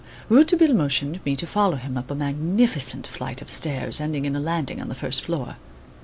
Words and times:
Rouletabille 0.29 0.73
motioned 0.73 1.23
me 1.27 1.35
to 1.35 1.45
follow 1.45 1.75
him 1.75 1.95
up 1.95 2.09
a 2.09 2.15
magnificent 2.15 3.05
flight 3.05 3.39
of 3.39 3.51
stairs 3.51 4.01
ending 4.01 4.25
in 4.25 4.35
a 4.35 4.39
landing 4.39 4.81
on 4.81 4.89
the 4.89 4.95
first 4.95 5.23
floor. 5.23 5.57